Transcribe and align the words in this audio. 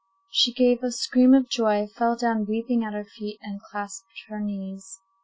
She 0.31 0.51
gave 0.51 0.81
a 0.83 0.91
scream 0.91 1.35
of 1.35 1.47
joy, 1.47 1.85
fell 1.85 2.15
down 2.15 2.47
weeping 2.47 2.83
at 2.83 2.95
her 2.95 3.05
feet, 3.05 3.37
and 3.43 3.61
clasped 3.61 4.09
her 4.29 4.39
knees. 4.41 4.97